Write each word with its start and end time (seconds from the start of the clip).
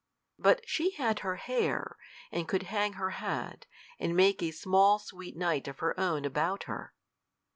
But 0.39 0.67
she 0.67 0.89
had 0.95 1.19
her 1.19 1.35
hair, 1.35 1.95
and 2.31 2.47
could 2.47 2.63
hang 2.73 2.93
her 2.93 3.11
head, 3.11 3.67
and 3.99 4.15
make 4.17 4.41
a 4.41 4.49
small 4.49 4.97
sweet 4.97 5.37
night 5.37 5.67
of 5.67 5.77
her 5.77 5.93
own 5.99 6.25
about 6.25 6.63
her! 6.63 6.95